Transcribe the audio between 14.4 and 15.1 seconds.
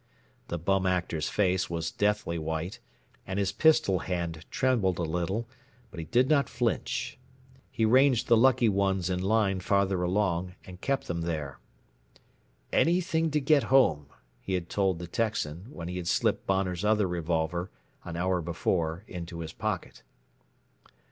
had told the